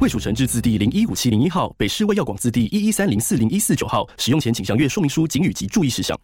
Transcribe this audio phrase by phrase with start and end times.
[0.00, 4.08] 卫署成制字第零一五七零一号，北市卫药广字第一一三零四零一四九号。
[4.16, 6.16] 使用前请详阅说明书、警语及注意事项。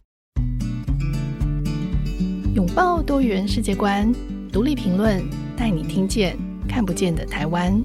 [2.53, 4.09] 拥抱多元世界观。
[4.49, 5.21] 独立评论，
[5.57, 6.37] 带你听见
[6.69, 7.77] 看不见的台湾。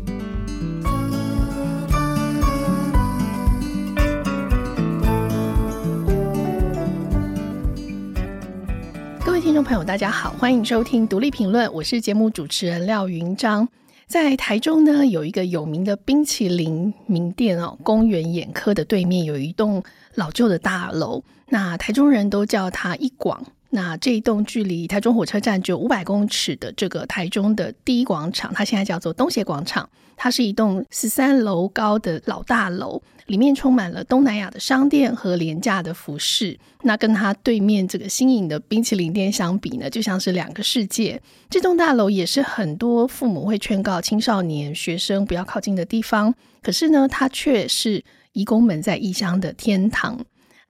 [9.25, 13.67] 各位听众朋友，大家好，欢迎收听独立评论，我是节目主持人廖云章。
[14.11, 19.81] 在台中呢，有一个有名的冰淇淋名店哦，公园眼科的对面有一栋
[20.17, 23.41] 老旧的大楼，那台中人都叫它一广。
[23.71, 29.89] 那这一栋距离台中火车站只有五百公尺的这个台中的第一广场，它现在叫做东协广场。
[30.17, 36.59] 它是一栋十三楼高的老大楼，里面充满了东南亚的商店和廉价的服饰。
[36.83, 41.23] 那跟它对面这个新颖的冰淇淋店相比呢，就像是两个世界。
[41.49, 50.19] 这栋大楼也是很多父母会劝告青少年学生不要靠近的地方，可是呢，它却是移工们在异乡的天堂。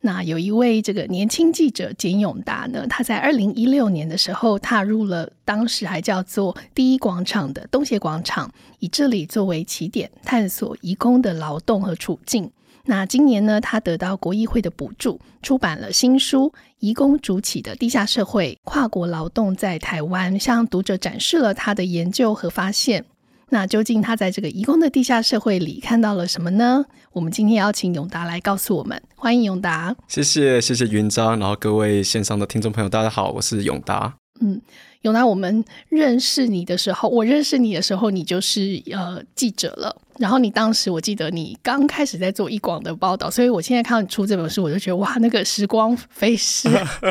[0.03, 12.51] 那有一位这个年轻记者简永达呢，他在二零一六年的时候踏入了当时还叫做第一广场的东协广场，以这里作为起点，探索移工的劳动和处境。
[12.87, 16.47] 那今年呢，他得到国议会的补助，出版了新书
[16.79, 23.05] 《移工主起的地下社会：跨国劳动在台湾》，向读者展示了他的研究和发现。
[23.51, 26.87] 那究竟他在这个移工的地下社会里看到了什么呢？
[27.13, 29.03] 我们今天邀请永达来告诉我们。
[29.21, 34.15] 欢迎永达，谢谢谢谢云章，然后各位线上的听众朋友，大家好，我是永达。
[34.41, 34.59] 嗯，
[35.03, 39.95] 永达，我们认识你的时候，我认识你的时候，你就是呃记者了。
[40.19, 46.71] 然后你当时我记得你刚开始在做一广的报道，所以我现在看到你出这本书，我就觉得哇，那个时光飞逝，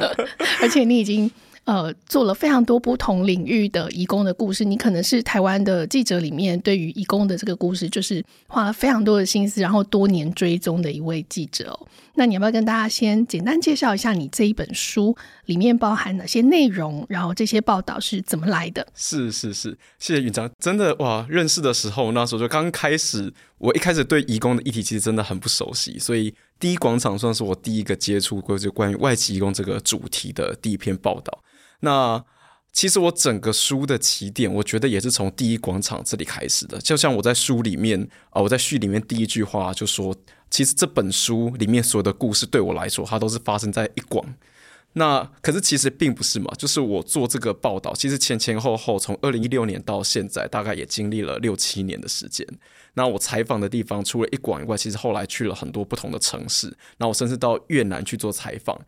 [0.64, 1.30] 而且你已经。
[1.70, 11.80] 呃，做了非常多不同领域的移工的故事，你可能是台湾的记者里面对于移工的这个故事，就是花了非常多的心思，然后多年追踪的一位记者。
[12.16, 15.16] 那你要不要跟大家先简单介绍一下你这一本书
[15.46, 18.88] 里面包含哪些内容，然后这些报道是怎么来的？
[18.96, 31.44] 是是是，谢谢云章，真的哇，认识的时候那时候就刚开始，我一开始对移工的议题其实真的很不熟悉，所以第一广场算是我第一个接触过就关于外籍移工这个主题的第一篇报道。
[31.82, 32.24] 那
[32.72, 36.78] 其实我整个书的起点，我觉得也是从第一广场这里开始的。
[36.80, 40.16] 就像我在书里面啊，我在序里面第一句话就说，
[40.52, 44.24] 其实这本书里面所有的故事对我来说，它都是发生在一广。
[44.94, 52.46] 那可是其实并不是嘛，就是我做这个报道，其实前前后后从二零一六年到现在，大概也经历了六七年的时间。
[52.96, 56.76] 那我采访的地方除了一广以外，其实后来去了很多不同的城市。
[56.98, 58.80] 那我甚至到越南去做采访。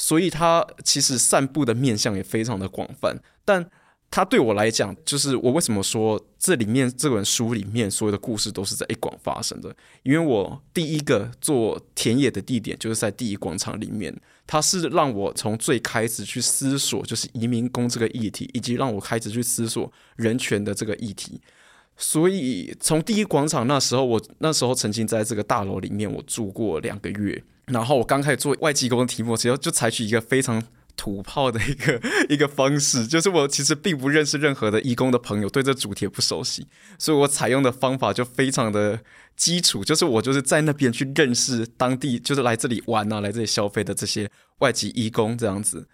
[0.00, 3.70] 所以它其实散布的面向也非常的广泛，但
[4.10, 9.76] 它对我来讲，就是我为什么说这里面这本书里面所有的故事都是在一广发生的？
[10.02, 21.40] 因为我第一个做田野的地点就是在第一广场里面，它是让我从最开始去思索就是移民工这个议题，以及让我开始去思索人权的这个议题。
[22.00, 27.44] 所以从第一广场那时候，我那时候曾经在这个大楼里面我住过两个月。
[27.66, 30.60] 然后我刚开始做外籍工的题目，其实就采取一个非常
[30.96, 36.66] 土炮的一个一个方式，就是我其实并不认识任何的义工的朋友，对这主题也不熟悉，
[36.98, 38.98] 所以我采用的方法就非常的
[39.36, 44.28] 基础，就是我就是在那边去认识当地，就是来这里玩啊，来这里消费的这些
[44.58, 45.86] 外籍义工这样子。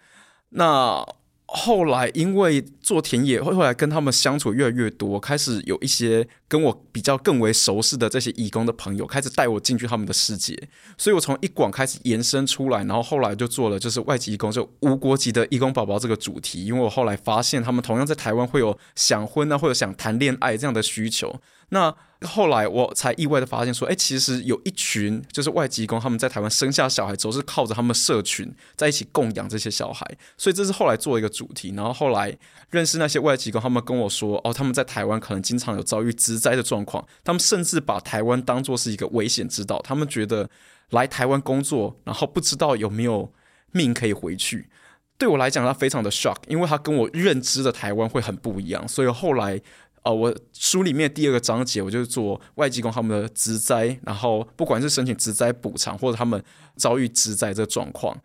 [0.49, 1.05] 那
[1.49, 10.57] 后来因为做田野，后来跟他们相处越来越多，开始有一些跟我比较更为熟悉的这些义工的朋友，开始带我进去他们的世界。
[10.97, 16.65] 所以我从一广开始延伸出来，然后后来就做了就是外籍移工，就无国籍的义工宝宝这个主题。
[16.65, 21.39] 因为我后来发现他们同样在台湾会有想婚啊，或者想谈恋爱这样的需求。
[21.69, 31.73] 那后来我才意外的发现说，哎，其实有一群就是外籍工，他们在台湾生下小孩之后是靠着他们社群在一起供养这些小孩，所以这是后来做一个主题。
[31.75, 32.35] 然后后来
[32.69, 40.49] 认识那些外籍工，他们跟我说，哦，他们在台湾可能经常有遭遇灾的状况，他们甚至把台湾当作是一个危险之岛，他们觉得
[40.91, 43.31] 来台湾工作，然后不知道有没有
[43.71, 44.69] 命可以回去。
[45.17, 49.61] 对我来讲，他非常的 shock，因为他跟我认知的台湾会很不一样，所以后来。
[50.03, 56.41] 呃，我书里面第二个章节，我就是做外籍工他们的职灾，然后不管是申请职灾补偿，或者他们
[56.77, 58.17] 遭遇职灾这个状况。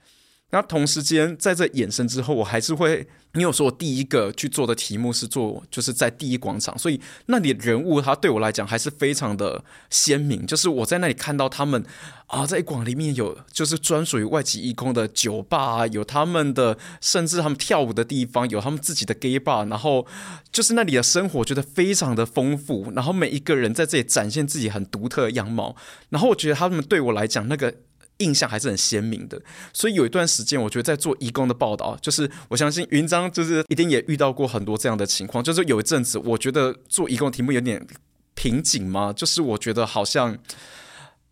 [0.52, 10.46] 那同时间，在这衍生之后，我还是会，因为我说我第一个去做的题目是做，就是在第一广场，所以那里人物他对我来讲还是非常的鲜明。
[10.46, 11.82] 就是我在那里看到他们
[12.26, 20.06] 啊，在广里面有就是专属于外籍移工的酒吧啊，有他们的甚至他们跳舞的地方，有他们自己的 gay bar，然后
[20.52, 25.74] 就是那里的生活觉得非常的丰富，然后每一个人在这里展现自己很独特的样貌，
[26.10, 27.74] 然后我觉得他们对我来讲那个。
[28.22, 29.40] 印象还是很鲜明的，
[29.72, 37.86] 所以有一段时间，我觉得在做移工的报道，就是我相信云章就是一定也遇到过很多这样的情况，就是有一阵子，我觉得做移工题目有点
[38.34, 40.38] 瓶颈嘛，就是我觉得好像。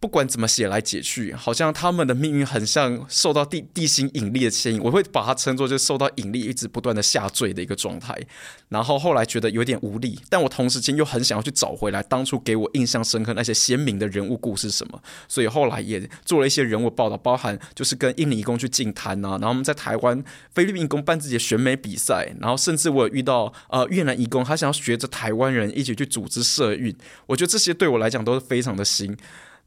[0.00, 8.18] 不管怎么写来写去，好像他们的命运很像受到地地心引力的牵引，我会把它称作就受到引力一直不断的下坠的一个状态。
[8.70, 20.24] 然后后来觉得有点无力，但我同时间又很想要去找回来当初给我印象深刻那些鲜明的人物故事什么，所以后来也做了一些人物报道，包含就是跟印尼工去净滩啊，然后我们在台湾
[20.54, 29.14] 菲律宾工办自己的选美比赛，然后甚至我有遇到呃越南移工，他想要学着台湾人一起去组织社运，我觉得这些对我来讲都是非常的新。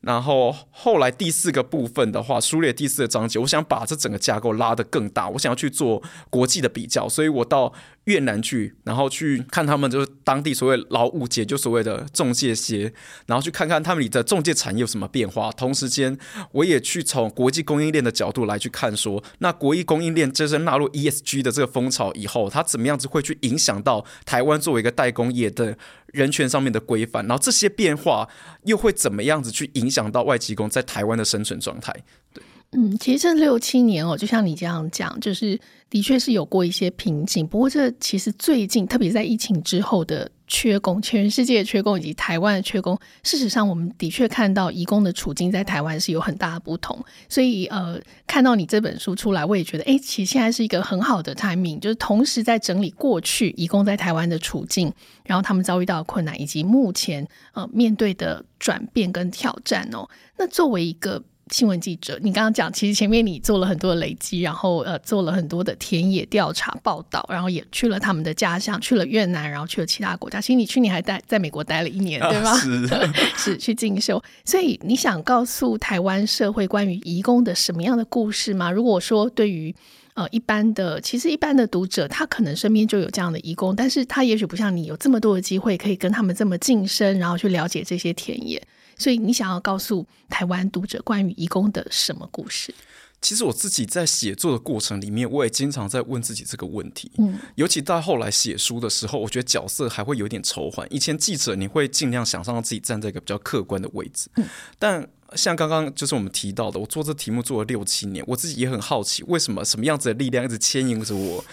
[0.04, 7.72] 然后后来第四个部分的话，书列第四个章节，我想把这整个架构拉得更大，我想要去做国际的比较，所以我到
[8.06, 12.94] 越南去，然后去看他们就是当地所谓劳务节，就所谓的中介协，
[13.28, 15.52] 然后去看看他们里的中介产业有什么变化。
[15.52, 16.18] 同时间，
[16.52, 25.78] 我也去从国际供应链的角度来去看说，那国际供应链真正纳入 ESG 的这个风潮以后，它怎么样子会去影响到台湾作为一个代工业的
[26.08, 28.28] 人权上面的规范，然后这些变化
[28.66, 31.94] 又会怎么样子去影响到外籍工在台湾的生存状态？
[32.34, 32.44] 对。
[32.76, 35.60] 嗯，其实这六七年哦，就像你这样讲，就是
[35.90, 37.46] 的确是有过一些瓶颈。
[37.46, 46.98] 不过这其实最近，特别在疫情之后的缺工，全世界缺工以及台湾的缺工，事实上我们的确看到移工的处境在台湾是有很大的不同。
[47.30, 54.92] 所以呃，看到你这本书出来，我也觉得，哎，其实现在是一个很好的 timing，就是同时在整理过去移工在台湾的处境，
[55.26, 60.10] 然后他们遭遇到的困难，以及目前呃面对的转变跟挑战哦。
[60.38, 70.40] 那作为一个新闻记者，你刚刚讲，其实前面你做了很多的累积，然后呃做了很多的田野调查报道，然后也去了他们的家乡，去了越南，然后去了其他国家。
[70.40, 72.52] 其实你去年还待 在美国待了一年，对吗？
[72.52, 72.58] 啊、
[73.38, 74.22] 是是去进修。
[74.46, 78.72] 所以你想告诉台湾社会关于移工的什么样的故事吗？
[78.72, 79.76] 如果说对于
[80.14, 88.62] 呃一般的，其实一般的读者，他可能身边就有这样的移工，但是他也许不像你有这么多的机会可以跟他们这么近身，然后去了解这些田野。
[88.98, 92.74] 所以你想要告诉台湾读者关于移工的什么故事？
[93.22, 97.10] 其实我自己在写作的过程里面，我也经常在问自己这个问题。
[97.18, 100.86] 嗯，尤其到后来写书的时候，我觉得角色还会有点抽换。
[100.94, 104.46] 以前记者你会尽量想象自己站在一个比较客观的位置，嗯，
[104.78, 111.46] 但像刚刚就是我们提到的，我做这题目做了六七年，我自己也很好奇，为什么什么样子的力量一直牵引着我，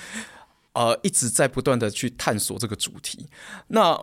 [0.72, 3.28] 呃，一直在不断的去探索这个主题。
[3.68, 3.96] 那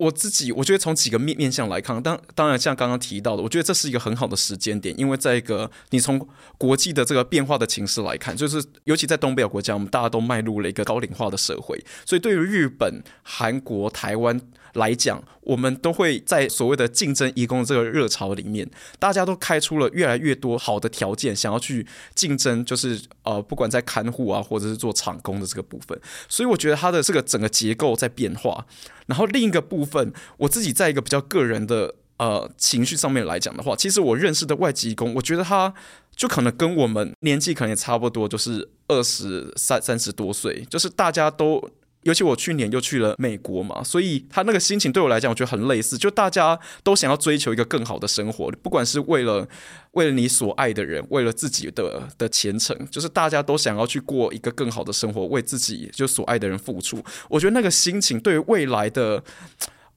[0.00, 6.26] 我自己，我觉得从几个面面向来看，当当然像刚刚提到的，我觉得这是一个很好的时间点，因为在一个你从
[6.56, 14.40] 国际的这个变化的情势来看，就是尤其在东北亚国家，我们大家都迈入了一个高龄化的社会，所以对于日本、韩国、台湾。
[14.74, 18.68] 来讲，我们都会在所谓的竞争移工这个热潮里面，
[18.98, 26.00] 大家都开出了越来越多好的条件，想要去竞争，就是呃，不管在看护啊，或者是做厂工的这个部分。
[26.28, 28.64] 所以我觉得它的这个整个结构在变化。
[29.06, 35.74] 然后另一个部分，我自己在一个比较个人的呃情绪上面来讲的话，其实我认识的外籍移工，我觉得他
[36.14, 41.70] 就可能跟我们年纪可能也差不多，就是二十三三十多岁，就是大家都。
[42.04, 49.46] 尤其我去年又去了美国嘛，所以他那个心情对我来讲，我觉得很类似，就大家都想要追求一个更好的生活，不管是为了
[49.92, 57.04] 为了你所爱的人，为了自己的的前程，就是大家都想要去过一个更好的生活，为自己就所爱的人付出。
[57.28, 59.22] 我觉得那个心情对于未来的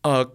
[0.02, 0.30] 呃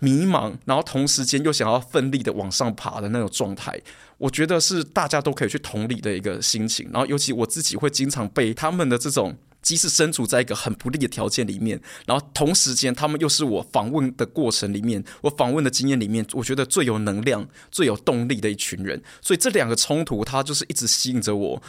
[0.00, 3.80] 迷茫，然后同时间又想要奋力的往上爬的那种状态，
[4.18, 6.90] 我觉得是大家都可以去同理的一个心情。
[6.92, 9.34] 然后尤其我自己会经常被他们的这种。
[9.66, 19.02] 即使身处在一个很不利的条件里面，然后同时间他们又是我访问的过程里面，我访问的经验里面，我觉得最有能量、最有动力的一群人。
[19.20, 21.60] 所以这两个冲突，它就是一直吸引着我。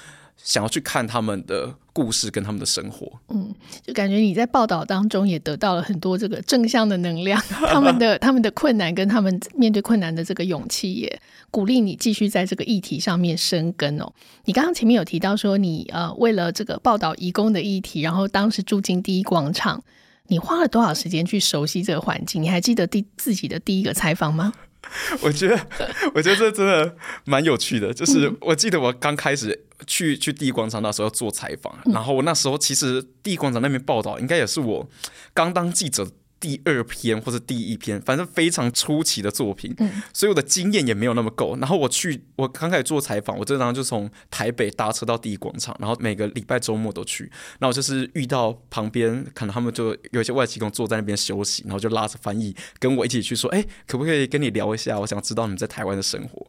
[0.43, 3.53] 想要去看他们的故事跟他们的生活，嗯，
[3.85, 14.11] 就感觉你在报道当中也得到了很多这个正向的能量， 他们的他们的困难跟他们面对困难的这个勇气，也鼓励你继续在这个议题上面生根哦。
[14.45, 19.83] 你刚刚前面有提到说你，你呃为了这个报道移工的议题，然后当时住进第一广场。
[20.29, 22.43] 你花了多少时间去熟悉这个环境？
[22.43, 24.51] 你还记得第自己的第一个采访吗？
[25.23, 25.67] 我觉得，
[26.13, 27.93] 我觉得这真的蛮有趣的。
[27.93, 34.89] 就是我记得我刚开始去去第一广场那时候要做采访，然后我那时候其实第一广场那边报道应该也是我
[35.33, 36.09] 刚当记者。
[36.39, 41.57] 第二篇或者第一篇，反正非常初期的作品，嗯，所以我的经验也没有那么够。
[41.57, 47.23] 然后我去，我刚开始做采访，我经常就从台北搭车到第一广场，然后每个礼拜周末都去。
[47.57, 54.99] 然后就是遇到旁边可能他们就有一些外籍工坐在那边休息，然后就拉着翻译跟我一起去说：“哎，可不可以跟你聊一下？
[54.99, 56.45] 我想知道你们在台湾的生活。”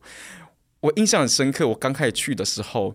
[0.81, 2.95] 我印象很深刻，我刚开始去的时候，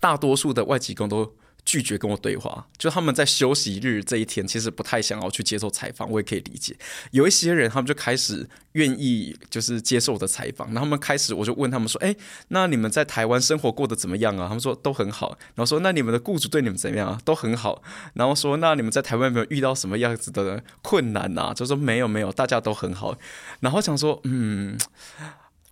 [0.00, 1.34] 大多数的外籍工都。
[1.64, 6.74] 拒绝跟我对话，就他们在休息日这一天，其实不太想要去接受采访，我也可以理解。
[7.10, 12.16] 有一些人，他们就开始愿意就是接受我的采访，然后他们开始，我就问他们说：“哎，
[12.48, 15.36] 那你们在台湾生活过得怎么样啊？”他们说都很好。
[15.56, 17.82] 然后说：“那你们的雇主对你们怎么样啊？”都很好。
[18.14, 23.14] 然后说：“那你们在台湾有没有遇到什么样子的困难啊？”就说：“没有，没有，大家都很好。”
[23.60, 24.78] 然后想说：“嗯。”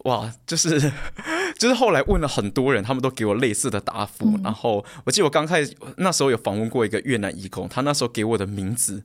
[0.04, 0.92] 哇，就是
[1.58, 4.26] 就是后来问了很多人，他们都给我类似的答复。
[4.26, 9.02] 嗯、然后我记得我刚开始那时候有访问过一个越南义工，他那时候给我的名字。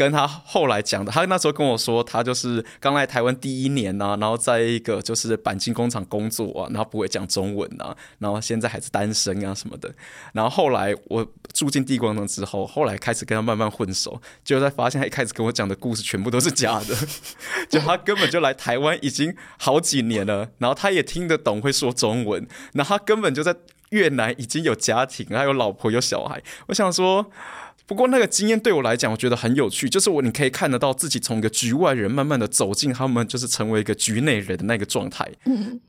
[0.00, 9.92] 跟他后来讲的，他那时候跟我说，他就是刚来台湾第一年呐、然后在一个就是钣金工厂工作啊，然后不会讲中文啊，然后现在还是单身啊什么的。
[10.32, 16.96] 然后后来我住进地光城之后，后来开始跟他慢慢混熟，就在发现他一开始跟我讲的故事全部都是假的，
[17.68, 23.54] 就他根本就来台湾已经好几年了，然后他也听得懂会说中文，那他根本就在
[23.90, 26.42] 越南已经有家庭，还有老婆有小孩。
[26.68, 27.30] 我想说。
[27.90, 35.28] 不过那个经验对我来讲，我觉得很有趣，就是我你可以看得到自己从一个局外人，慢慢的走进他们，就是成为一个局内人的那个状态。
[35.44, 35.80] 嗯，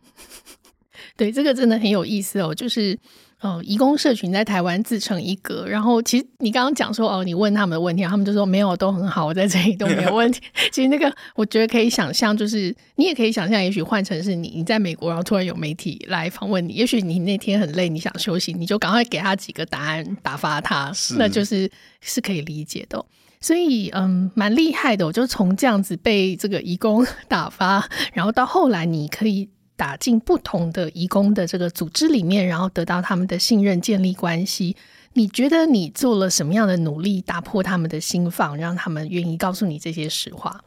[1.15, 2.97] 对，这个真的很有意思哦，就是。
[3.41, 5.65] 哦，移工社群在台湾自成一格。
[5.67, 10.39] 然后，其实你刚刚讲说，哦，你问他们的问题，他们就说没有，都很好，我在这里都没有问题。
[10.71, 21.67] 其实那个，我觉得可以想象，就是你也可以想象，也许换成是你，你在美国，然后突然有媒体来访问你，也许你那天很累，你想休息，你就赶快给他几个答案，打发他，那就是
[21.99, 23.03] 是可以理解的。
[23.39, 25.03] 所以，嗯，蛮厉害的。
[25.07, 27.83] 我就从这样子被这个移工 打发，
[28.13, 29.49] 然后到后来，你可以。
[29.81, 34.75] 打进不同的移工的这个组织里面，然后得到他们的信任，建立关系。
[35.13, 40.61] 你觉得你做了什么样的努力，打破他们的心房，让他们愿意告诉你这些实话？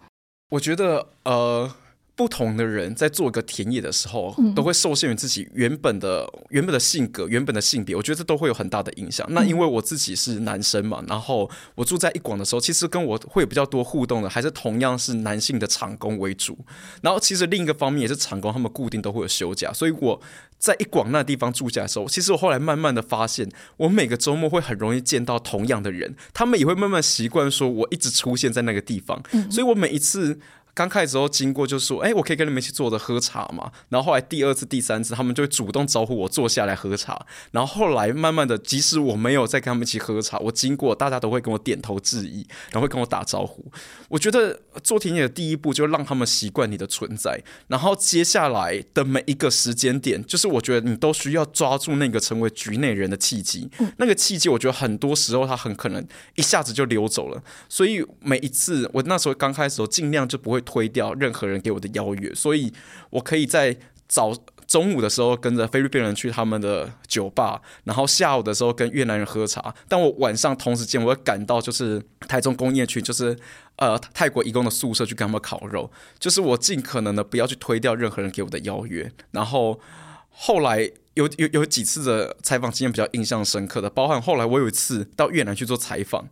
[0.50, 1.70] 我觉得，呃。
[2.16, 9.26] 不同的人在做一个田野的时候，都会受限于自己原本的原本的性格、原本的性别，我觉得这都会有很大的影响。
[9.30, 16.56] 那因为我自己是男生嘛，然后我住在一广的时候，其实跟我会有比较多互动的，还是同样是男性的厂工为主。
[17.02, 20.20] 然后其实另一个方面也是厂工，他们固定都会有休假，所以我
[20.56, 30.38] 在一广那地方住下的时候，其实我后来慢慢的发现，我每个周末会很容易见到同样的人，他们也会慢慢习惯说我一直出现在那个地方，所以我每一次。
[30.74, 33.70] 刚开始时候经过就说，哎，我可以跟你们一起坐着喝茶嘛。
[33.90, 37.24] 然后后来第二次、第三次，他们就会主动招呼我坐下来喝茶。
[37.52, 43.64] 然后后来慢慢的，即使我没有再跟他们一起喝茶，我经过大家都会跟我点头致意，然后会跟我打招呼。
[44.08, 53.70] 我觉得做田野的第一步就让他们习惯你的存在，然后接下来的每一个时间点，就是我觉得你都需要抓住那个成为局内人的契机。
[53.98, 56.04] 那个契机，我觉得很多时候他很可能
[56.34, 57.40] 一下子就溜走了。
[57.68, 60.63] 所以每一次我那时候刚开始我，尽量就不会。
[60.64, 62.72] 推掉任何人给我的邀约，所以
[63.10, 63.76] 我可以在
[64.08, 64.32] 早
[64.66, 69.74] 中午的时候跟着菲律宾人去他们的酒吧，然后下午的时候跟越南人喝茶。
[69.88, 73.36] 但我晚上同时间我会赶到就是台中工业区，就是
[73.76, 75.90] 呃泰国移工的宿舍去跟他们烤肉。
[76.18, 79.10] 就是我尽可能的不要去推掉任何人给我的邀约。
[79.32, 79.78] 然后
[80.30, 86.28] 后来有有有几次的采访经验比较印象深刻的，包含后来我有一次到越南去做采访。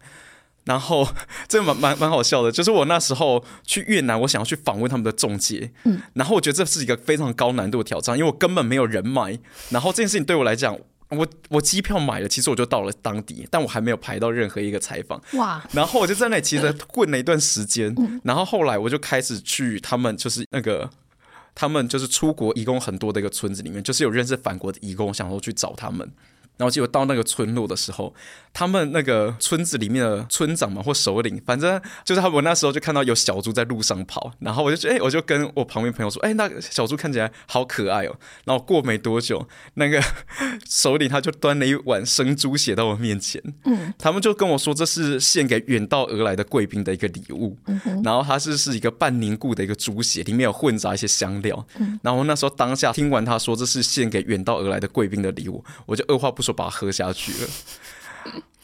[0.65, 1.07] 然后
[1.49, 9.39] 这个蛮蛮蛮好笑的，就是我那时候去越南，我想要去访问他们的中介，嗯，然后我觉得这是一个非常高难度的挑战，因为我根本没有人脉。
[9.71, 10.79] 然后这件事情对我来讲，
[11.09, 15.21] 我我机票买了，其实我就到了当地，但我还没有排到任何一个采访。
[15.33, 15.63] 哇！
[15.73, 20.89] 然后我就在那里其实混了一段时间，然后后来我就开始去他们就是那个
[21.55, 26.09] 他们就是出国移工很多的一个村子里面，就是有认识法国的移工，想说去找他们。
[26.63, 28.15] 然后结果到那个村落的时候，
[28.53, 38.15] 他们那个村子里面的村长嘛或首领，反正就是他们那时候就看到有小猪在路上跑，然后我就觉得，哎，我就跟我旁边朋友说，哎，那个小猪看起来好可爱哦。
[38.45, 40.01] 然后过没多久，那个
[40.71, 56.52] 首领他就端了一碗生猪血到我面前，嗯，他们就跟我说这是献给远道而来的贵宾的一个礼物，嗯，然后它是是一个半凝固的一个猪血，里面有混杂一些香料，嗯，然后那时候当下听完他说这是献给远道而来的贵宾的礼物，我就二话不说。
[56.53, 57.49] 把它喝下去了。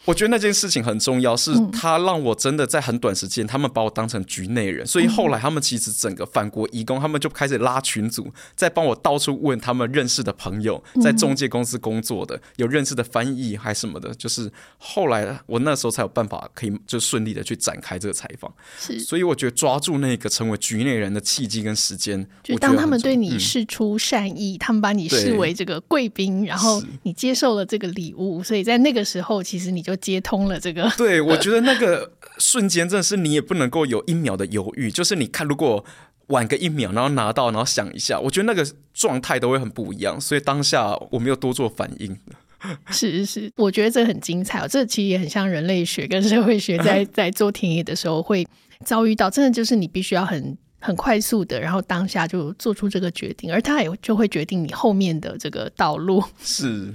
[0.09, 18.51] 我觉得那件事情很重要，是他让我真的在很短时间，他们把我当成局内人，所以后来他们其实整个反国义工，他们就开始拉群组，在帮我到处问他们认识的朋友，在中介公司工作的，有认识的翻译还什么的，就是后来我那时候才有办法可以就顺利的去展开这个采访。
[18.81, 29.98] 是，所以我觉得抓住那个成为局内人的契机跟时间，就当他们对你示出善意，嗯、他们把你视为这个贵宾，然后你接受了这个礼物，所以在那个时候，其实你就。
[30.01, 35.85] 接通了这个， 对，我觉得那个瞬间真的是你也不能够有一秒的犹豫， 就是你看如果
[36.29, 42.17] 晚个一秒，然后拿到，然后想一下，我觉得那个状态都会很不一样，所以当下我没有多做反应。
[42.91, 48.47] 是是是，我觉得这很精彩哦，这其实也很像人类学跟社会学在在做田野的时候会
[48.85, 50.57] 遭遇到，真的就是你必须要很。
[50.81, 56.23] 很快速的，然后当下就做出这个决定，而他也就会决定你后面的这个道路。
[56.41, 56.93] 是，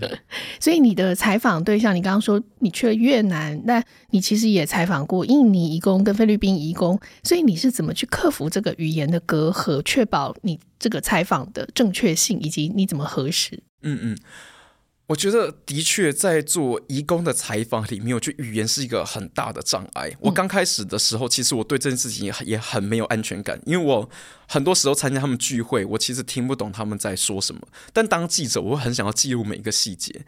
[0.59, 13.61] 所以你的采访对象，你刚刚说你去了越南，那你其实也采访过印尼移工跟菲律宾移工，所以你是怎么去克服这个语言的隔阂，确保你这个采访的正确性，以及你怎么核实？
[13.81, 14.17] 嗯嗯。
[15.13, 20.11] 我觉得的确在做移工的采访里面，我觉得语言是一个很大的障碍。
[20.19, 24.09] 我刚开始的时候，其实我对这件事情也也很没有安全感，因为我
[24.47, 27.61] 很多时候参加他们聚会，我其实听不懂他们在说什么。
[27.93, 30.25] 但当记者，我会很想要记录每一个细节。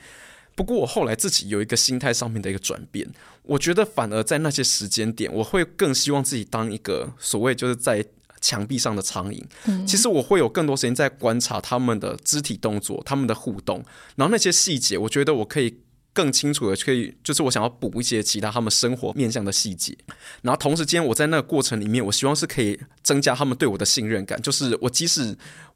[0.56, 3.10] 不过我后来自己有一个心态上面的一个转变，
[3.42, 8.06] 我觉得反而在那些时间点，我会更希望自己当一个所谓就是在。
[8.46, 9.44] 墙壁上的苍蝇，
[9.88, 13.84] 其实我会有更多时间在观察他们的肢体动作、他们的互动，
[14.16, 15.80] 然后那些细节，我觉得我可以
[16.14, 19.98] 更清楚的可以，就是我想要补一些其他他们生活面向的细节，
[20.44, 25.36] 然后同时间我在那个过程里面，我希望是可以增加他们对我的信任感，就是我即使。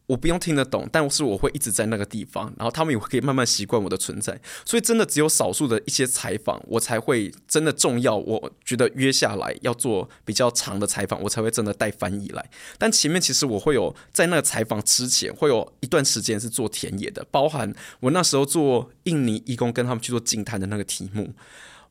[0.09, 4.41] 我不用听得懂，但是我会一直在那个地方，然后他们也可以慢慢习惯我的存在。
[4.65, 8.17] 所以真的只有少数的一些采访，我才会真的重要。
[8.17, 12.49] 我觉得约下来要做比较长的采访，我才会真的带翻译来。
[12.79, 21.35] 但前面其实我会有在那个采访之前，会有一段时间是做田野的，包含我那时候做印尼义工跟他们去做静谈的那个题目。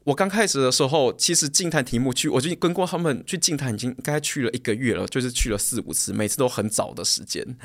[0.05, 7.57] 我刚开始的时候，其实净滩题目去，我就跟过他们去净滩，已经该去了一个月了，就是去了四五次，每次都很早的时间。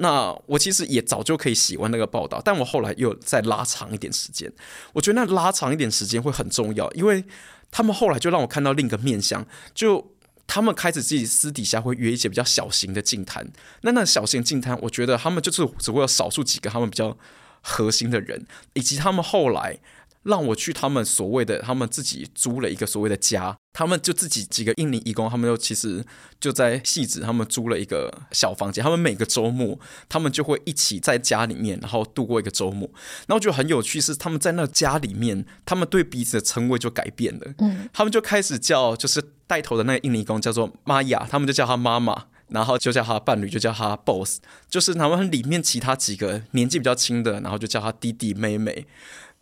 [0.00, 4.52] 那我其实也早就可以喜欢那个报道，但我后来又再拉长一点时间。
[4.92, 7.24] 我觉得那拉长一点时间会很重要，因为
[7.70, 10.12] 他们后来就让我看到另一个面向，就
[10.46, 13.46] 他们开始自己私底下会约一些比较小型的净滩。
[13.82, 17.16] 那那小型净滩，我觉得他们就是只会有少数几个他们比较
[17.60, 19.78] 核心的人，以及他们后来。
[20.24, 26.04] 让我去他们所谓的，他们自己租了一个所谓的家，他们就自己几个印尼义工，他们就其实
[26.38, 29.78] 就在戏子，他们租了一个小房间，他们每个周末，
[30.08, 32.90] 他们就会一起在家里面，然后度过一个周末。
[33.26, 48.86] 然后就很有趣是，他们在那家里面，他们对彼此的称谓就改变了，嗯，他们就开始叫，就是带头的那个印尼工叫做玛雅，他们就叫他妈妈，然后就叫他伴侣就叫他 boss，就是他们里面其他几个年纪比较轻的，然后就叫他弟弟妹妹。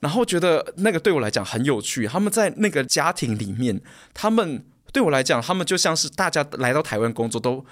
[0.01, 3.81] 然后觉得那个对我来讲很有趣，他们在那个家庭里面，
[4.15, 7.67] 他们对我来讲，他们就像是大家来到台湾工作都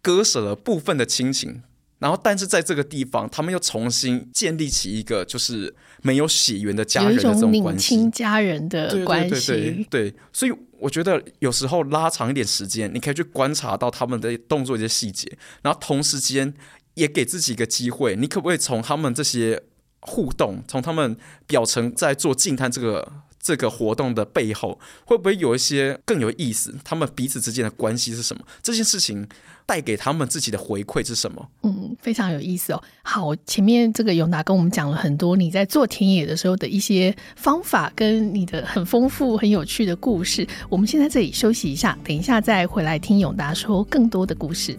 [0.00, 1.62] 割舍了部分的亲情，
[1.98, 9.52] 然后但是在这个地方，他们又重新建立起一个就是没有血缘的家人的这种关系，亲家人的关系。
[9.52, 15.28] 对，对，对，对，所以我觉得有时候拉长一点时间，你可以去观察到他们的动作一些细节，
[15.62, 16.54] 然后同时间
[16.94, 19.60] 也给自己一个机会，你可不可以从他们这些。
[20.06, 26.74] 互动，从他们表层在做静态这个这个活动的背后，会不会有一些更有意思？
[26.84, 28.42] 他们彼此之间的关系是什么？
[28.62, 29.26] 这件事情
[29.66, 31.48] 带给他们自己的回馈是什么？
[31.62, 32.82] 嗯，非常有意思哦。
[33.02, 40.46] 好，前面这个永达跟我们讲了很多你在做田野的时候的一些方法，跟你的很丰富、很有趣的故事。
[40.68, 44.78] 我们先在这里休息一下，等一下再回来听永达说更多的故事。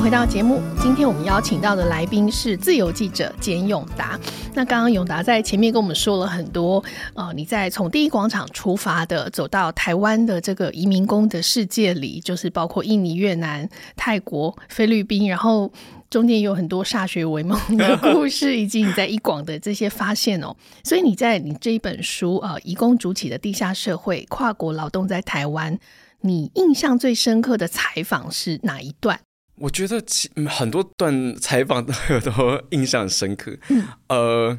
[0.00, 4.18] 回到节目，今天我们邀请到的来宾是自由记者简永达。
[4.54, 6.82] 那刚刚永达在前面跟我们说了很多，
[7.14, 15.72] 呃，你在从第一广场出发的，走到台湾的这个移民工的世界里，就是包括印尼、越南、泰国、菲律宾，然后
[16.10, 20.54] 中间有很多歃血为盟的故事，以及你在一广的这些发现哦。
[20.84, 25.78] 所以你在你这一本书，呃，移工筑起的地下社会：跨国劳动在台湾，
[26.22, 29.20] 你印象最深刻的采访是哪一段？
[29.62, 33.56] 我觉得其很多段采访都都印象深刻。
[33.68, 34.58] 嗯，呃，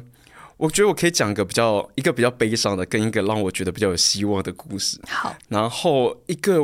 [0.56, 4.98] 我觉得我可以讲个比较一个比较悲伤的，跟一个让我觉得比较有希望的故事。
[5.06, 6.58] 好，然后一个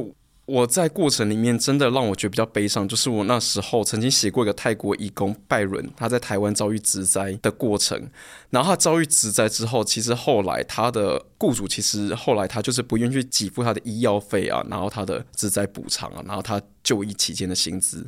[0.51, 8.11] 我在过程里面真的让我觉得比较悲伤，就是我那时候曾经写过一个泰国义工拜伦，他在台湾遭遇职灾的过程。
[8.51, 18.05] 然后他遭遇职灾之后，其实后来他的雇主其实后来他就是不愿意去给付他的医药费啊，然后他的职灾补偿啊，然后他就医期间的薪资。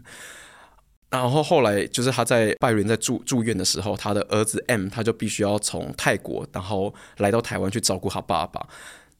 [1.08, 8.66] 然后后来就是他在拜伦在住住院的时候，他的儿子 M 他就必须要从泰国，然后来到台湾去照顾他爸爸。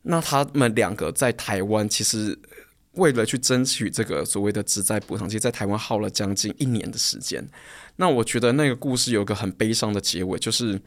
[0.03, 2.37] 那他们两个在台湾其实
[2.93, 7.47] 为了去争取这个所谓的职灾补偿，其实在台湾耗了将近一年的时间。
[7.97, 10.81] 那我觉得那个故事有个很悲伤的结尾，就是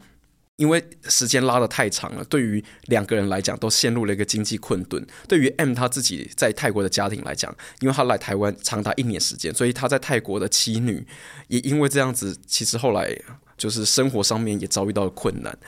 [0.56, 5.04] 因为时间拉得太长了，对于两个人来讲都陷入了一个经济困顿。
[5.28, 11.06] 对于 M 他自己在泰国的家庭来讲，因为他来台湾长达一年时间，所以他在泰国的妻女
[11.48, 13.14] 也因为这样子，其实后来
[13.58, 15.58] 就是生活上面也遭遇到了困难。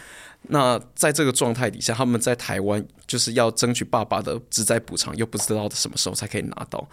[0.48, 6.88] 那在这个状态底下，他们在台湾就是要争取爸爸的职灾补偿，又不知道什么时候才可以拿到，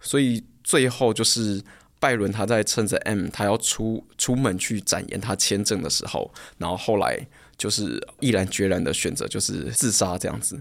[0.00, 1.62] 所以最后就是
[1.98, 7.18] 拜伦他在趁着 M 他要出出门去展延他签证的时候，然后后来
[7.56, 10.60] 就是毅然决然的选择就是自杀这样子。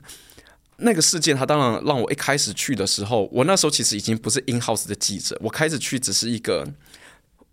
[0.78, 6.68] 那个事件，他当然让我一开始去的时候，我那时候其实已经不是 in house 的记者，我开始去只是一个。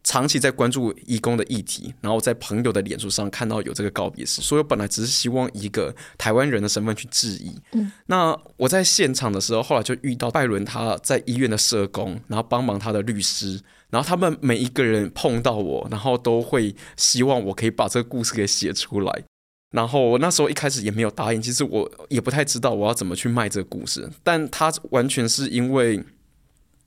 [0.07, 7.53] 长期在关注义工的议题，然后在朋友的脸书上看到有这个告别式，所以我本来只是希望以一个台湾人的身份去质疑。
[7.73, 19.25] 嗯，那我在现场的时候，后来就遇到拜伦他在医院的社工，然后帮忙他的律师，然后他们每一个人碰到我，然后都会希望我可以把这个故事给写出来。
[19.73, 26.01] 然后我那时候一开始也没有答应，其实我也不太知道我要怎么去卖这个故事，但他完全是因为，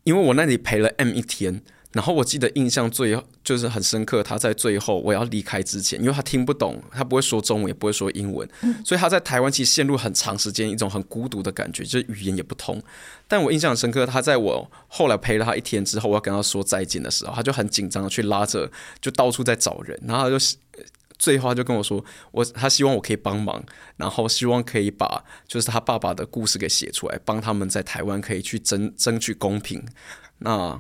[0.06, 1.62] 因为我那里陪了 M 一天。
[1.91, 8.47] 然后我记得印象最就是很深刻，他在最后我要离开之前，因为他听不懂，他不会说中文，也不会说英文，
[8.86, 12.80] 所以他在台湾其实陷入很长时间一种很孤独的感觉，就是语言也不通。
[13.28, 18.71] 但我印象很深刻，他在我后来陪了他一天之后，我要跟他说再见的时候，他就很紧张的去拉着，
[19.02, 20.58] 就到处在找人，然后他就
[21.17, 23.63] 最后他就跟我说，我他希望我可以帮忙，
[23.97, 29.84] 然后希望可以把就是他爸爸的故事给写出来，帮他们在台湾可以去争争取公平。
[30.38, 30.80] 那。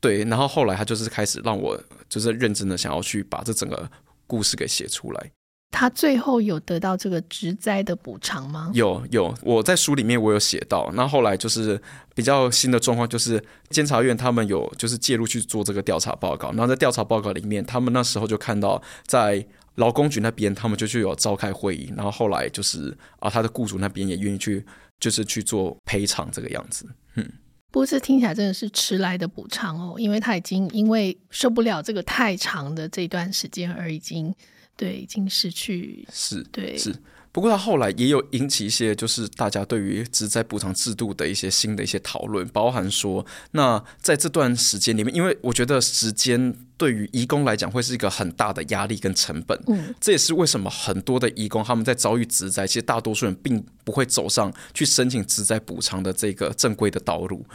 [0.00, 3.90] 对，然后后来他就是开始让我就是认真的想要去把这整个
[4.26, 5.30] 故事给写出来。
[5.70, 8.70] 他最后有得到这个职灾的补偿吗？
[8.72, 10.90] 有有，我在书里面我有写到。
[10.94, 11.80] 那后来就是
[12.14, 16.48] 比较新的状况，就是监察院他们有就是介入去做这个调查报告。
[16.52, 21.92] 然后在调查报告里面，他们那时候就看到在劳工局那边，他们就去有召开会议。
[21.94, 24.64] 然后后来就是啊，他的雇主那边也愿意去
[24.98, 26.86] 就是去做赔偿这个样子。
[27.16, 27.30] 嗯。
[27.70, 34.34] 不过这听起来真的是迟来的补偿哦，因为他已经因为受不了这个太长的这段时间而已经
[34.76, 36.94] 对已经失去是对是。
[37.38, 57.46] 不过他后来也有引起一些就是大家对于职灾补偿制度的一些新的一些讨论，包含说那在这段时间里面，因为我觉得时间对于移工来讲会是一个很大的压力跟成本，嗯，这也是为什么很多的移工他们在遭遇职灾，其实大多数人并不会走上去申请职灾补偿的这个正规的道路。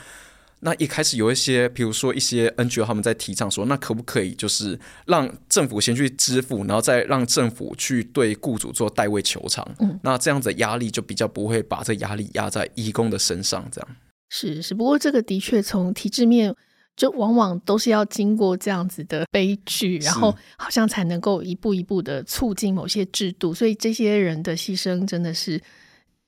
[0.64, 9.68] 那一开始有一些，比如说一些 NGO 他们在提倡说，那可不可以就是让政府先去支付，然后再让政府去对雇主做代位求偿？
[9.80, 13.68] 嗯，那这样子压力就比较不会把这压力压在义工的身上。
[13.72, 13.90] 这样
[14.30, 16.56] 是是，不过这个的确从体制面，
[16.96, 25.62] 就往往都是要经过这样子的悲剧，然后好像才能够一步一步的促进某些制度，所以这些人的牺牲真的是。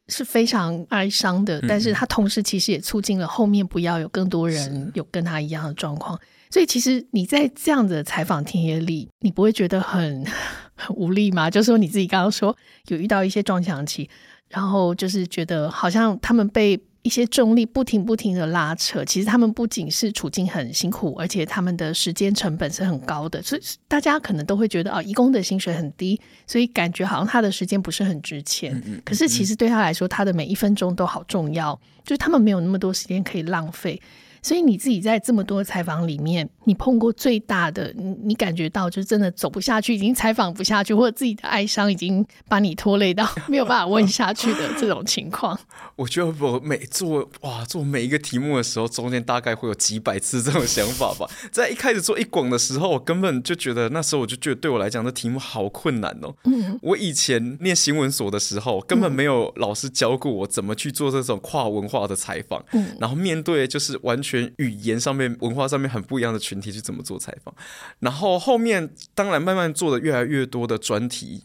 [0.07, 6.19] 是非常哀伤的，但是他同时其实也促进了后面不要有更多人有跟他一样的状况。
[6.49, 10.25] 所以其实你在这样的采访田野里，你不会觉得很
[10.75, 11.49] 很无力吗？
[11.49, 12.55] 就是说你自己刚刚说
[12.87, 14.09] 有遇到一些撞墙期，
[14.49, 16.79] 然后就是觉得好像他们被。
[17.05, 28.73] 一些重力不停不停的拉扯，其实他们不仅是处境很辛苦，而且他们的时间成本是很高的，所以大家可能都会觉得啊，义工的薪水很低，所以感觉好像他的时间不是很值钱。
[28.73, 29.01] 嗯嗯嗯嗯。
[29.05, 34.01] 可是其实对他来说，他的每一分钟都好重要，就是他们没有那么多时间可以浪费。
[34.45, 45.59] 所以你自己在这么多采访里面，你碰过最大的，你你感觉到就是真的走不下去，已经采访不下去，或者自己的哀伤已经把你拖累到没有办法问下去的这种情况。
[45.97, 51.27] 我觉得我每做哇做每一个题目的时候，中间大概会有几百次这种想法吧。
[51.51, 56.31] 在一开始做一广的时候，我根本就觉得那时候我就觉得对我来讲，这题目好困难哦。
[56.43, 62.63] 嗯，我以前念新闻所的时候，根本没有老师教过我怎么去做这种跨文化的采访。
[62.73, 64.34] 嗯，然后面对就是完全。
[64.57, 67.53] 语言上面、文化上面很不一样的群体去怎么做采访，
[67.99, 71.43] 然后后面当然慢慢做的越来越多的专题，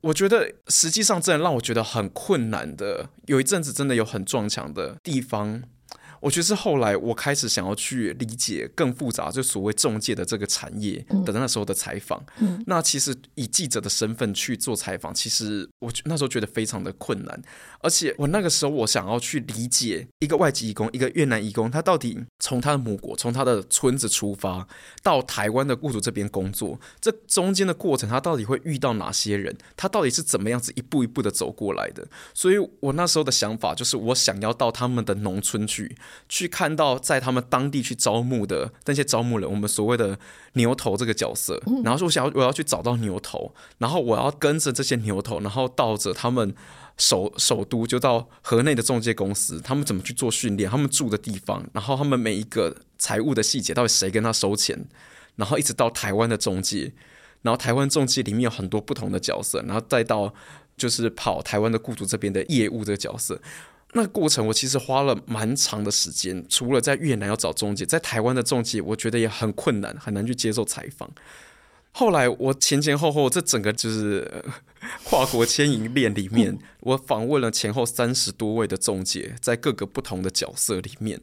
[0.00, 5.62] 我觉得实际上真的让我觉得很困难的，有一阵子真的有很撞墙的地方。
[6.22, 12.24] 我觉得是后来我开始想要去理解更复杂，就所谓中介的这个产业的那时候的采访。
[12.38, 17.42] 嗯、那其实以记者的身份去做采访，其实我那时候觉得非常的困难。
[17.80, 24.66] 而且我那个时候我想要去理解一个外籍义工，一个越南义工，他到底从他的母国，从他的村子出发
[25.02, 29.58] 到台湾的雇主这边工作，这中间的过程他到底会遇到哪些人？
[29.76, 32.06] 他到底是怎么样子一步一步的走过来的？
[32.32, 35.96] 所以我那时候的想法就是，我想要到他们的农村去。
[36.28, 40.18] 去看到在他们当地去招募的那些招募人，我们所谓的
[40.54, 46.54] 牛头这个角色，然后说我想要我要去找到牛头，然后我要跟着这些牛头，然后到着他们
[46.96, 54.86] 首首都，就到河内的中介公司，他们怎么去做训练，他们住的地方，然后他们每一个财务的细节，到底谁跟他收钱，
[55.36, 56.92] 然后一直到台湾的中介，
[57.42, 60.32] 然后台湾中介里面有很多不同的角色，然后再到
[60.76, 63.40] 就是跑台湾的雇主这边的业务这个角色。
[63.94, 71.10] 那过程我其实花了蛮长的时间，除了在越南要找中介，在台湾的中介我觉得也很困难，很难去接受采访。
[71.92, 74.42] 后来我前前后后这整个就是
[75.04, 81.20] 跨国牵引链里面，我访问了前后三十多位的中介，在各个不同的角色里面，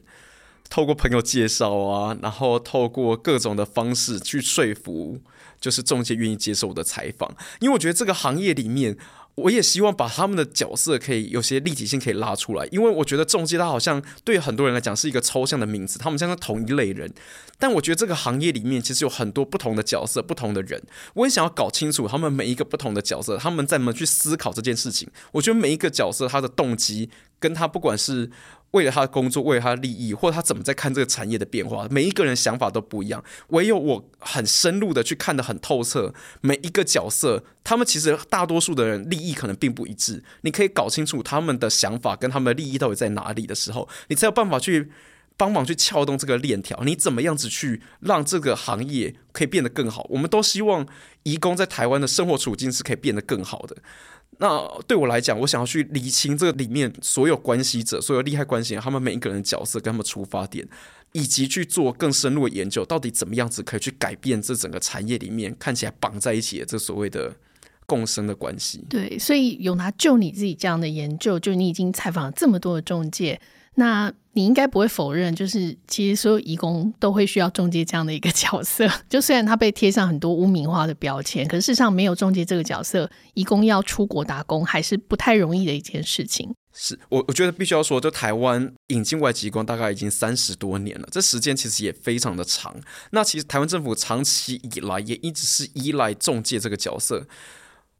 [0.68, 5.20] 透过朋友介绍啊，然后透过各种的方式去说服，
[5.60, 8.96] 就是中介愿意接受我的采访，因为我觉得这个行业里面。
[9.40, 17.12] 我也希望把他们的角色可以有些立体性可以拉出来，因为我觉得仲介他好像对很多人来讲是一个抽象的名字，他们像是同一类人。
[17.58, 20.82] 但我觉得这个行业里面其实有很多不同的角色、不同的人，
[21.14, 25.08] 我也想要搞清楚他们每一个不同的角色，他们在怎么去思考这件事情。
[25.32, 28.30] 我觉得每一个角色他的动机跟他不管是。
[28.72, 33.22] 为了他的工作，为了他的利益，或者他怎么在看这个产业的变化，每一个人想法都不一样。
[33.48, 40.22] 唯有我很深入的去看得很透彻，每一个角色，他们其实大多数的人利益可能并不一致。
[40.42, 44.90] 你可以搞清楚他们的想法跟他们的利益到底在哪里的时候，你才有办法去
[45.36, 46.82] 帮忙去撬动这个链条。
[46.84, 50.06] 你怎么样子去让这个行业可以变得更好？
[50.10, 50.86] 我们都希望
[51.24, 53.76] 移工在台湾的生活处境是可以变得更好的。
[54.38, 60.66] 那对我来讲，我想要去理清这个里面所有关系者、所有利害关系人，他们每一个人的角色跟他们出发点，
[61.12, 67.34] 以及去做更深入的研究，到底怎么样子可以去改变这整个产业里面看起来绑在一起的这所谓的
[67.84, 68.82] 共生的关系。
[68.88, 73.38] 对，所以有拿就你自己这样的研究，就你已经采访了这么多的中介。
[73.80, 78.86] 那你应该不会否认，就是其实所有移工都会需要中介这样的一个角色。
[79.08, 86.54] 就虽然他被贴上很多污名化的标签，可是事实上没有中介这个角色，移工要出国打工还是不太容易的一件事情。
[86.74, 92.76] 是我我觉得必须要说，就台湾引进外籍移工大概已经三十多年了，这时间其实也非常的长。
[93.12, 97.26] 那其实台湾政府长期以来也一直是依赖中介这个角色。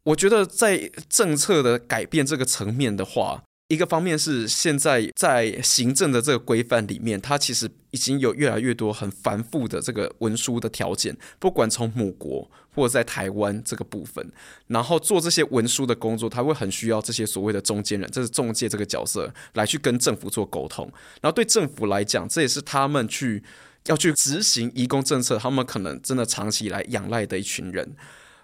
[0.03, 3.41] 我觉得在政策的改变这个层面的话。
[3.71, 14.29] 一个方面是现在在行政的这个规范里面，它其实已经有越来越多很繁复的这个文书的条件，不管从母国或者在台湾这个部分，
[14.67, 20.85] 然后做这些文书的工作，他会很需要这些所谓的中间人，这是中介这个角色来去跟政府做沟通。
[21.21, 23.41] 然后对政府来讲，这也是他们去
[23.85, 27.95] 要去执行移工政策，他们可能真的长期以来仰赖的一群人。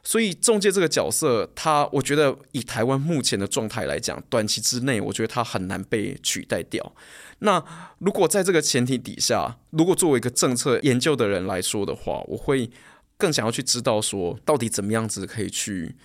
[0.08, 6.96] 所以中介这个角色，他我觉得以台湾目前的状态来讲，短期之内，我觉得他很难被取代掉。
[7.40, 7.62] 那
[8.00, 12.72] 如果在这个前提底下，如果作为一个政策研究的人来说的话，我会
[13.18, 15.98] 更想要去知道说，到底怎么样子可以去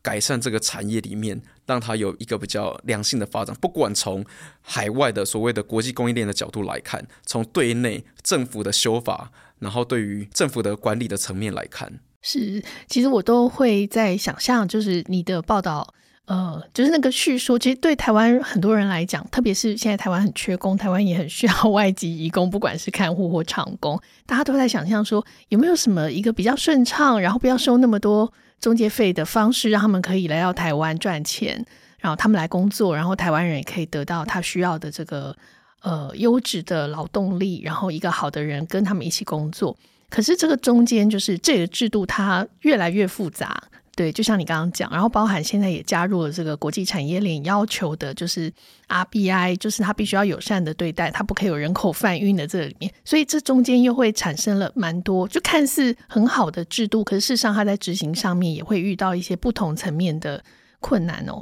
[0.00, 3.54] 改善这个产业里面，让它有一个比较良性的发展。
[3.60, 4.24] 不管从
[4.62, 12.00] 海外的所谓的国际供应链的角度来看，从对内政府的修法，然后对于政府的管理的层面来看。
[12.22, 15.94] 是，其实我都会在想象，就是你的报道，
[16.26, 28.30] 呃，就是那个叙述，其实对台湾很多人来讲，特别是现在台湾很缺工，台湾也很需要 外籍移工，不管是看护或长工，大家都在想象说，有没有什么一个比较顺畅，然后不要收那么多
[28.60, 31.64] 中介费的方式，让他们可以来到台湾赚钱，
[31.98, 35.34] 然后他们来工作，然后台湾人也可以得到他需要的这个
[35.80, 39.74] 呃优质的劳动力，然后一个好的人跟他们一起工作。
[40.10, 43.62] 可是这个中间就是这个制度，它越来越复杂，
[43.94, 48.52] 对，就像你刚刚讲，然后包含现在也加入了这个国际产业链要求的，就是
[48.88, 60.42] RBI，就是它必须要友善的对待，它不可以有人口贩运的这里面，所以这中间又会产生了蛮多，就看似很好的制度，可是事实上它在执行上面也会遇到一些不同层面的
[60.80, 61.40] 困难哦。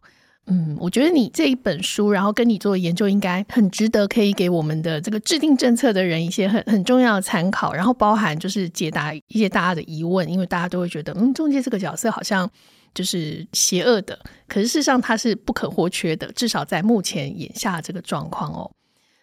[0.50, 7.74] 嗯，我觉得你这一本书，然后跟你做的研究，应该很值得，可以给我们的这个制定政策的人一些很很重要的参考。
[7.74, 12.50] 然后包含就是解答一些大家的疑问，因为大家都会觉得，嗯，中介这个角色好像
[12.94, 18.70] 就是邪恶的，可是事实上它是不可或缺的，至少在目前眼下这个状况哦。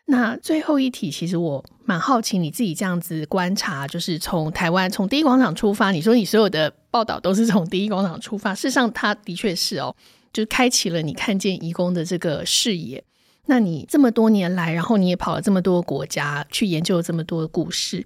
[0.08, 9.96] 那最后一题，其实我蛮好奇你自己这样子观察，就是从台湾从第一广场出发，你说你所有的报道都是从第一广场出发，事实上它的确是哦，
[10.36, 13.02] 就是开启了你看见移工的这个视野。
[13.46, 18.06] 那你这么多年来，然后你也跑了这么多国家去研究了这么多的故事，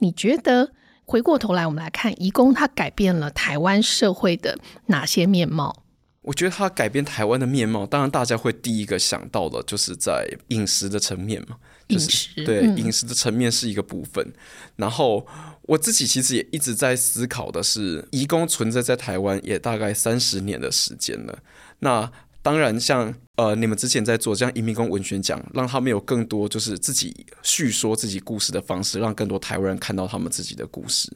[0.00, 0.72] 你觉得
[1.04, 5.84] 回过头来我们来看移工，它改变了台湾社会的哪些面貌？
[6.22, 11.56] 我觉得它改变台湾的面貌，当然大家会第一个想到的，就是在饮食的层面嘛，
[11.88, 14.32] 就是、饮食对、嗯、饮食的层面是一个部分。
[14.76, 15.26] 然后
[15.62, 21.38] 我自己其实也一直在思考的是，移工存在在台湾也大概三十年的时间了。
[21.80, 22.10] 那
[22.42, 31.14] 当然像，呃你们之前在做这样移民工文学奖，让他们有更多就是自己叙说自己故事的方式，让更多台湾人看到他们自己的故事。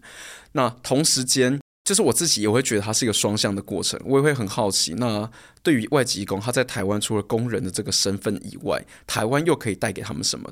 [0.53, 1.59] 那同时间。
[1.85, 4.95] 就是我自己也会觉得它是一个双向的过程，我也会很好奇。
[4.99, 5.29] 那
[5.65, 10.49] 对于外籍工，他在台湾除了工人的这个身份以外，台湾又可以带给他们什么？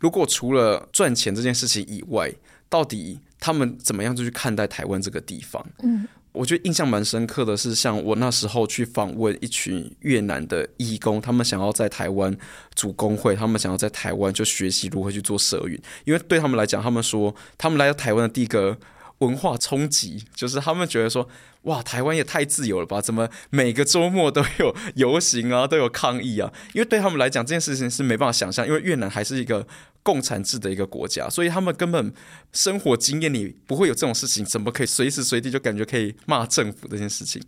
[0.00, 2.32] 如果除了赚钱这件事情以外，
[2.70, 5.62] 到底他们怎么样就去看待台湾这个地方？
[5.82, 12.36] 嗯，我觉得印象蛮深刻的是，像我那时候去访问一群越南的义工，他们想要在台湾
[12.74, 18.78] 组工会，他们想要在台湾就学习如何去做社运，因为对他们来讲，他们说他们来到台湾的第一个。
[19.20, 21.28] 文化冲击，就是他们觉得说，
[21.62, 23.00] 哇，台湾也太自由了吧？
[23.00, 26.50] 怎么每个周末都有游行啊，都有抗议啊？
[26.72, 29.66] 因为对他们来讲，这件事情是没办法想象，因为越南还是一个
[30.02, 32.12] 共产制的一个国家，所以他们根本
[32.52, 37.42] 生活经验里不会有这种事情，怎么可以随时随地就感觉可以骂政府这件事情？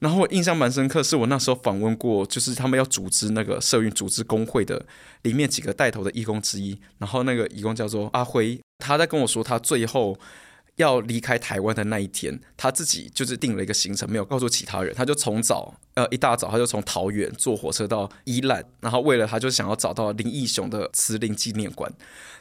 [0.00, 4.84] 然后我印象蛮深刻，是我那时候访问过，就是他们要组织那个社运、组织工会的
[5.22, 10.18] 里面几个带头的义工之一，然后那个义工叫做阿辉，他在跟我说他最后。
[10.76, 14.94] 要离开台湾的那一天，他自己就是定了一个行程，没有告诉其他人。
[14.94, 21.92] 他就从早呃一大早，他就从桃园坐火车到宜兰，然后为了他就想要找到林义雄的慈林纪念馆。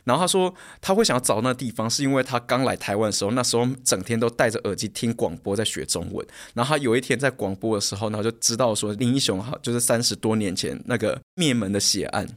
[0.04, 6.26] 然后他说他会想要找那地方，是因为他刚来台湾的时候，那时候整天都戴着耳机听广播在学中文。
[6.54, 12.28] 然后他有一天在广播的时候，然后就知道说林义雄哈就是三十多年前那个灭门的血案。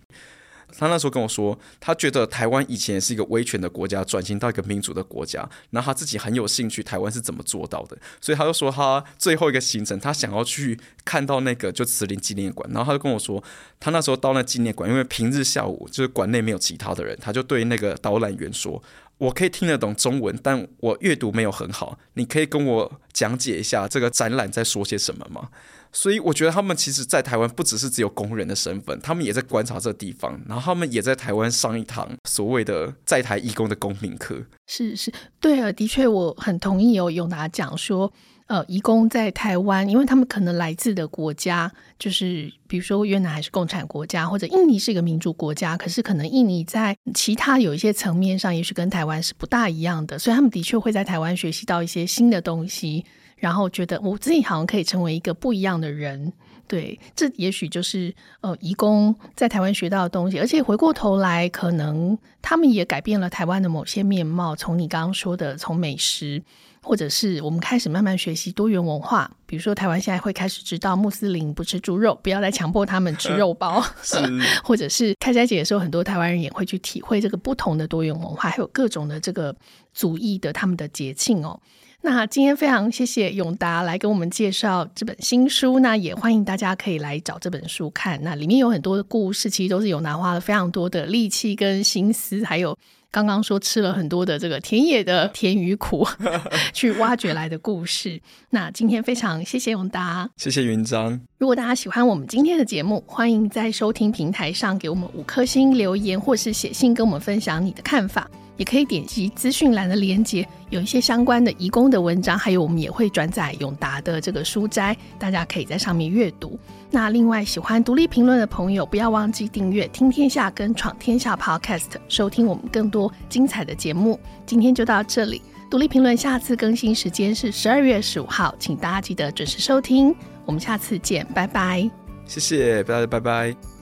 [0.78, 13.42] 他那时候跟我说，他觉得台湾以前是一个威权的国家，转型到一个民主的国家，然后他自己很有兴趣台湾是怎么做到的，所以他就说他最后一个行程，他想要去看到那个就慈林纪念馆，然后他就跟我说，
[13.78, 18.82] 他那时候到那纪念馆，因为平日下午就是馆内没有其他的人，他就对那个导览员说，
[19.18, 25.48] 我可以听得懂中文，但我阅读没有很好，你可以跟我讲解一下这个展览在说些什么吗？
[25.96, 34.44] 所以我觉得他们其实，在台湾不只是只有工人的身份，他们也在观察这地方，然后他们也在台湾上一堂所谓的在台义工的公民课。
[34.66, 38.12] 是是，对啊，的确我很同意哦，永达讲说，
[38.46, 53.02] 呃，义工在台湾，因为他们可能来自的国家，就是比如说越南还是共产国家，或者印尼是一个民主国家，可是可能印尼在其他有一些层面上，也许跟台湾是不大一样的，所以他们的确会在台湾学习到一些新的东西。
[53.36, 56.32] 然后觉得我自己好像可以成为一个不一样的人，
[56.66, 64.56] 对，这也许就是呃，移工在台湾学到的东西，而且回过头来，可能他们也改变了台湾的某些面貌。
[64.56, 66.42] 从你刚刚说的，从美食，
[66.82, 74.16] 或者是我们开始慢慢学习多元文化，比如说台湾现在会开始知道穆斯林不吃猪肉，不要再强迫他们吃肉包， 是，
[74.64, 79.54] 或者是开斋节的时候，很多台湾人也会去体会这个不同的多元文化，还有各种的这个
[79.92, 81.60] 族裔的他们的节庆哦。
[82.06, 88.16] 那今天非常谢谢永达来跟我们介绍这本新书，那也欢迎大家可以来找这本书看。
[88.22, 92.78] 那里面有很多的故事，其实都是永达花了非常多的力气跟心思，还有
[93.10, 96.06] 刚刚说吃了很多的这个田野的甜与苦
[96.72, 98.20] 去挖掘来的故事。
[98.50, 101.20] 那今天非常谢谢永达，谢谢云章。
[101.38, 108.30] 如果大家喜欢我们今天的节目，欢迎在收听平台上给我们五颗星留言，或是写信跟我们分享你的看法。
[108.56, 116.58] 也可以点击资讯栏的连接，有一些相关的移工的文章，还有我们也会转载永达的这个书斋，大家可以在上面阅读。
[116.90, 124.18] 那另外喜欢独立评论的朋友，不要忘记订阅《听天下》跟《闯天下》Podcast，收听我们更多精彩的节目。
[124.46, 130.14] 今天就到这里，独立评论下次更新时间是十二月十五号，请大家记得准时收听。
[130.44, 131.90] 我们下次见，拜拜。
[132.24, 133.75] 谢谢大家，拜拜。